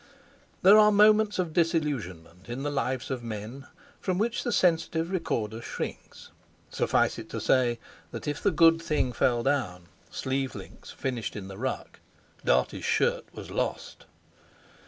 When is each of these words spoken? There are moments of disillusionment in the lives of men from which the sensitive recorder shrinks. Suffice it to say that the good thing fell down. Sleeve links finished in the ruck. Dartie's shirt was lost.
There 0.63 0.79
are 0.79 0.91
moments 0.91 1.37
of 1.37 1.53
disillusionment 1.53 2.49
in 2.49 2.63
the 2.63 2.71
lives 2.71 3.11
of 3.11 3.21
men 3.21 3.67
from 3.99 4.17
which 4.17 4.41
the 4.43 4.51
sensitive 4.51 5.11
recorder 5.11 5.61
shrinks. 5.61 6.31
Suffice 6.71 7.19
it 7.19 7.29
to 7.29 7.39
say 7.39 7.77
that 8.09 8.23
the 8.23 8.49
good 8.49 8.81
thing 8.81 9.13
fell 9.13 9.43
down. 9.43 9.85
Sleeve 10.09 10.55
links 10.55 10.89
finished 10.89 11.35
in 11.35 11.49
the 11.49 11.57
ruck. 11.59 11.99
Dartie's 12.43 12.83
shirt 12.83 13.25
was 13.31 13.51
lost. 13.51 14.05